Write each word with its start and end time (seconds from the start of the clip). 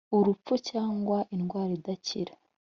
urupfu 0.17 0.53
cyangwa 0.69 1.17
indwara 1.35 1.71
idakira 1.77 2.33